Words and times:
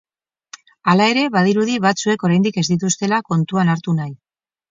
Hala 0.93 1.05
ere, 1.13 1.25
badirudi 1.35 1.75
batzuek 1.83 2.25
oraindik 2.29 2.59
ez 2.61 2.65
dituztela 2.71 3.19
kontuan 3.27 3.73
hartu 3.75 3.95
nahi. 4.01 4.13